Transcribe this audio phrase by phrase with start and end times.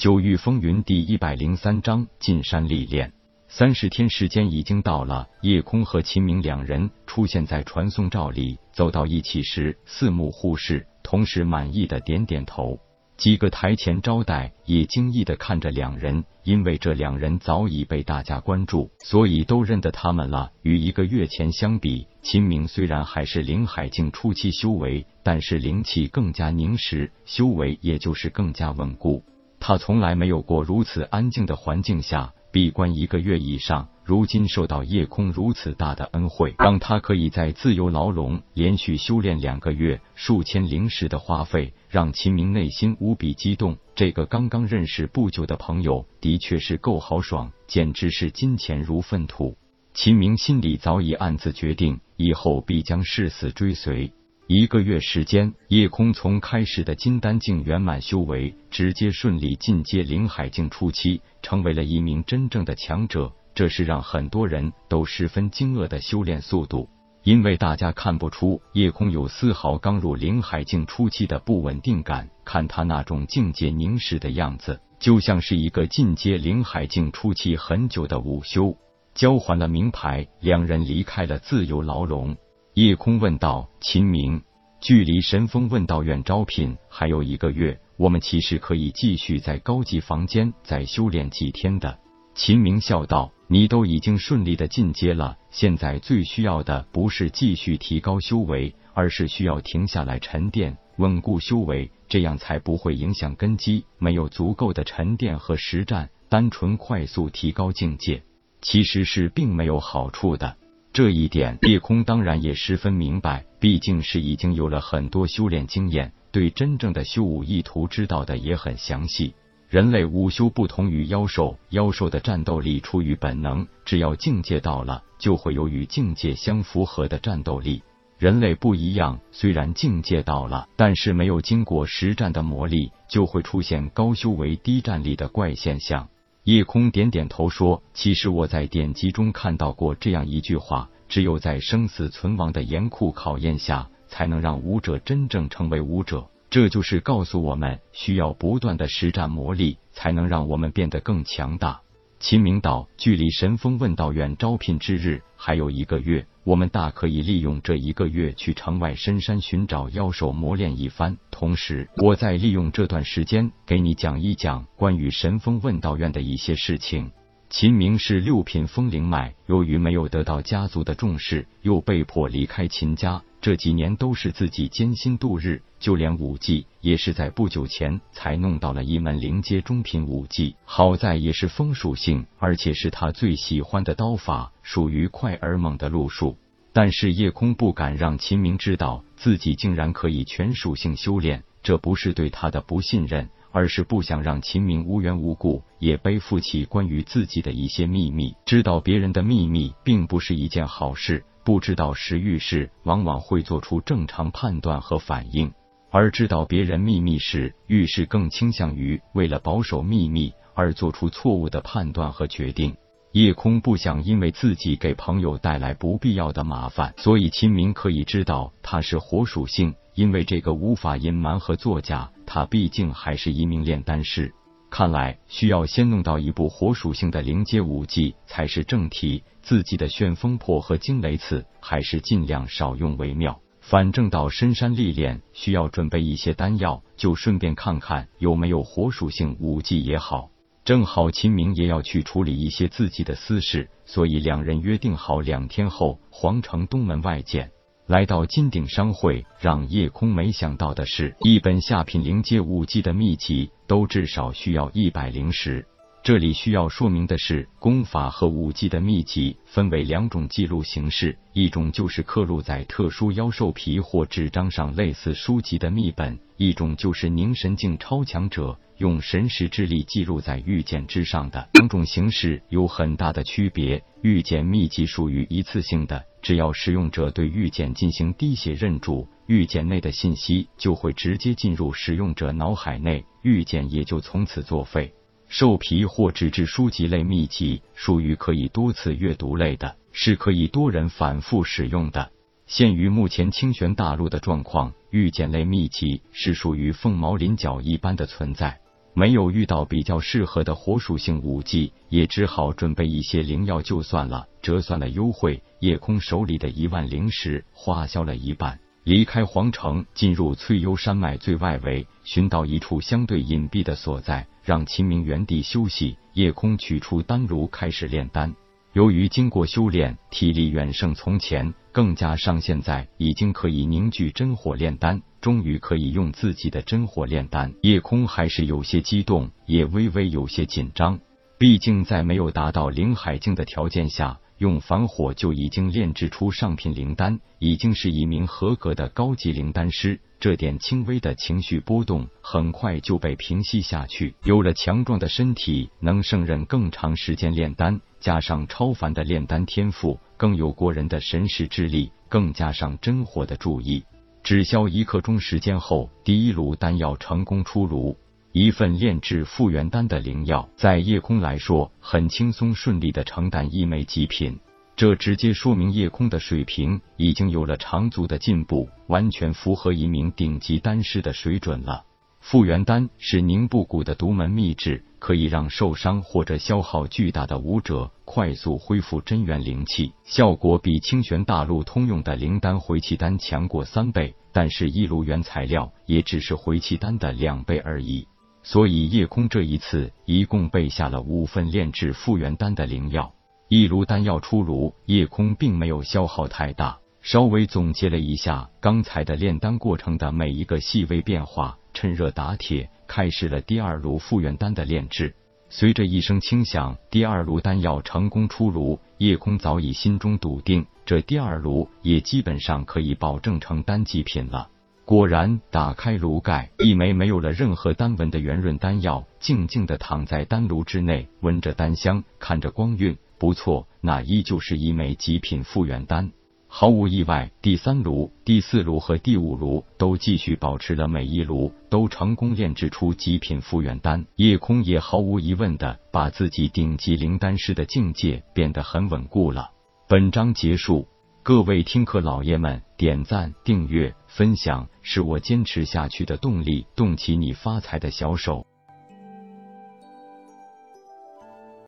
[0.00, 3.12] 九域风云第一百零三章进山历练。
[3.48, 12.80] 三十天时间已经到了，夜空和秦明两人出现在传送罩里，走到一起时，四目互视，同时满意的点点头。
[13.18, 20.50] 几个台前招待也惊异的看着两人，因为这两人早已被大家关注，所以都认得他们了。
[20.62, 29.22] 与一个月前相比，秦明虽然还是灵海境初期修为，但是灵气更加凝实，修为也就是更加稳固。
[29.60, 43.76] 他从来没有过如此安静的环境下闭关一个月以上，如今受到夜空如此大的恩惠，让他可以在自由牢笼连续修炼两个月，数千灵石的花费让秦明内心无比激动。
[43.94, 49.56] 这个刚刚认识不久的朋友的确是够豪爽，简直是金钱如粪土。
[49.92, 54.12] 秦明心里早已暗自决定，以后必将誓死追随。
[54.52, 63.30] 一个月时间，夜空从开始的金丹境圆满修为，直接顺利进阶灵海境初期，成为了一名真正的强者。
[63.54, 66.88] 这是让很多人都十分惊愕的修炼速度，
[67.22, 72.28] 因为大家看不出夜空有丝毫刚入灵海境初期的不稳定感。
[72.44, 78.76] 看他那种境界凝实的样子，就像是一个进阶灵海境初期很久的武修。
[79.14, 82.36] 交还了名牌，两人离开了自由牢笼。
[82.80, 84.42] 夜空问道：“秦明，
[84.80, 91.98] 距离神风问道院招聘还有一个月，我们其实可以继续在高级房间再修炼几天的。”
[92.34, 103.84] 秦明笑道：“你都已经顺利的进阶了，现在最需要的不是继续提高修为，而是需要停下来沉淀，稳固修为，这样才不会影响根基。
[103.98, 108.22] 没有足够的沉淀和实战，单纯快速提高境界，
[108.62, 110.56] 其实是并没有好处的。”
[110.92, 119.34] 这一点，夜空当然也十分明白，毕竟是已经有了很多修炼经验，对真正的修武意图知道的也很详细。
[119.68, 127.82] 人类武修不同于妖兽，妖兽的战斗力出于本能，只要境界到了，就会有与境界相符合的战斗力。
[128.18, 136.08] 人类不一样，虽然境界到了，但是没有经过实战的磨砺，就会出现高修为低战力的怪现象。
[136.50, 146.28] 夜空点点头说：“其实我在典籍中看到过这样一句话，只有在生死存亡的严酷考验下，才能让武者真正成为武者。
[146.50, 151.82] 这就是告诉我们，需要不断的实战磨砺，才能让我们变得更强大。”
[152.18, 167.12] 秦明道：“距离神风问道院招聘之日还有一个月。”我们大可以利用这一个月去城外深山寻找妖兽磨练一番，同时我再利用这段时间给你讲一讲关于神风问道院的一些事情。
[167.50, 186.36] 秦明是六品风灵脉，由于没有得到家族的重视，又被迫离开秦家，这几年都是自己艰辛度日，就连武技也是在不久前才弄到了一门灵阶中品武技，好在也是风属性，而且是他最喜欢的刀法，属于快而猛的路数。
[186.72, 193.28] 但是夜空不敢让秦明知道自己竟然可以全属性修炼，这不是对他的不信任。
[193.52, 198.32] 而是不想让秦明无缘无故也背负起关于自己的一些秘密。
[198.46, 201.24] 知道别人的秘密并不是一件好事。
[201.42, 205.50] 不知道时遇事，往往会做出正常判断和反应；
[205.90, 212.76] 而知道别人秘密时，遇事更倾向于为了保守秘密而做出错误的判断和决定。
[213.12, 219.74] 夜空不想因为自己给朋友带来不必要的麻烦，所以秦明可以知道他是火属性。
[219.96, 224.32] 因为这个无法隐瞒和作假，他毕竟还是一名炼丹师。
[224.70, 229.24] 看来需要先弄到一部火属性的灵阶武技才是正题。
[229.42, 233.40] 自己的旋风破和惊雷刺还是尽量少用为妙。
[233.70, 240.28] 反正到深山历练需要准备一些丹药，就顺便看看有没有火属性武技也好。
[240.64, 247.52] 正好秦明也要去处理一些自己的私事，所以两人约定好两天后皇城东门外见。
[247.86, 255.64] 来到金鼎商会，让夜空没想到的是，一本下品灵阶武技的秘籍都至少需要一百灵石。
[256.02, 271.50] 这里需要说明的是，功法和武技的秘籍分为两种记录形式，一种就是刻录在特殊妖兽皮或纸张上，类似书籍的秘本；一种就是凝神境超强者用神识之力记录在玉简之上的。
[271.52, 273.84] 两种形式有很大的区别。
[274.00, 276.02] 玉简秘籍属于一次性的。
[276.22, 284.94] 只要使用者对玉简进行滴血认主，玉简内的信息就会直接进入使用者脑海内，玉简也就从此作废。
[285.30, 292.10] 兽皮或纸质书籍类秘籍属于可以多次阅读类的，是可以多人反复使用的。
[292.48, 298.58] 限于目前清玄大陆的状况，御剑类秘籍是属于凤毛麟角一般的存在。
[298.92, 304.26] 没有遇到比较适合的火属性武技，也只好准备一些灵药就算了。
[304.42, 308.58] 折算了优惠，夜空手里的一万灵石花销了一半。
[308.84, 315.98] 离开皇城，进入翠幽山脉最外围，寻到一处相对隐蔽的所在，让秦明原地休息。
[316.14, 318.34] 夜空取出丹炉，开始炼丹。
[318.72, 327.52] 由于经过修炼，体力远胜从前，更加上现在已经可以凝聚真火炼丹，终于可以用自己的真火炼丹。
[327.62, 330.98] 夜空还是有些激动，也微微有些紧张，
[331.38, 334.18] 毕竟在没有达到灵海境的条件下。
[334.40, 340.00] 用凡火就已经炼制出上品灵丹，已经是一名合格的高级灵丹师。
[340.18, 344.14] 这点轻微的情绪波动很快就被平息下去。
[344.24, 353.84] 有了强壮的身体，能胜任更长时间炼丹，加上超凡的炼丹天赋，更有过人的神识之力，更加上真火的注意，
[354.22, 357.94] 只消一刻钟时间后，第一炉丹药成功出炉。
[358.32, 364.38] 一份炼制复原丹的灵药，在夜空来说很轻松顺利的承担一枚极品，
[364.76, 371.84] 这直接说明夜空的水平已经有了长足的进步，完全符合一名顶级丹师的水准了。
[372.20, 384.14] 复原丹是宁布谷的独门秘制，可以让受伤或者消耗巨大的武者快速恢复真元灵气，效果比清玄大陆通用的灵丹回气丹强过三倍。
[384.32, 388.06] 但是，一炉原材料也只是回气丹的两倍而已。
[388.42, 393.12] 所以，夜空这一次一共备下了五份炼制复原丹的灵药。
[393.48, 405.14] 一炉丹药出炉，夜空并没有消耗太大，稍微总结了一下刚才的炼丹过程的每一个细微变化，趁热打铁，开始了第二炉复原丹的炼制。
[405.48, 408.78] 随着一声轻响，第二炉丹药成功出炉。
[408.98, 414.48] 夜空早已心中笃定，这第二炉也基本上可以保证成丹极品了。
[414.90, 426.10] 果然，打开炉盖，一枚没有了任何丹纹的圆润丹药静静的躺在丹炉之内，闻着丹香，看着光晕，不错，那依旧是一枚极品复原丹。
[426.48, 434.04] 毫无意外，第三炉、第四炉和第五炉都继续保持了每一炉都成功炼制出极品复原丹。
[434.16, 439.52] 夜空也毫无疑问的把自己顶级灵丹师的境界变得很稳固了。
[439.86, 440.88] 本章结束。
[441.22, 448.46] 各位听课老爷们，点赞、订阅、分享是我坚持下去的动力，动起你发财的小手。